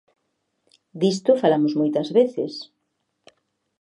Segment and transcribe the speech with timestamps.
[1.01, 2.53] Disto falamos moitas veces.